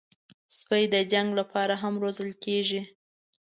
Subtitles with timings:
[0.57, 2.81] سپي د جنګ لپاره هم روزل کېږي.